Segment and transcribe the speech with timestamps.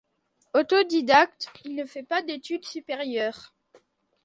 [0.55, 3.53] Autodidacte, il ne fait pas d'études supérieures.